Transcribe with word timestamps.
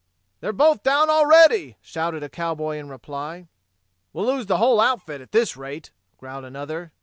"They're 0.39 0.51
both 0.51 0.81
down, 0.81 1.11
already!" 1.11 1.77
shouted 1.79 2.23
a 2.23 2.27
cowboy 2.27 2.77
in 2.77 2.89
reply. 2.89 3.49
"We'll 4.13 4.25
lose 4.25 4.47
the 4.47 4.57
whole 4.57 4.81
outfit 4.81 5.21
at 5.21 5.31
this 5.31 5.55
rate," 5.55 5.91
growled 6.17 6.43
another. 6.43 6.91